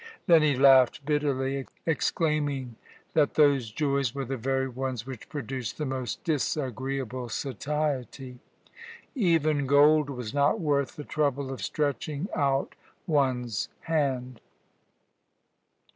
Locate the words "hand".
13.81-14.41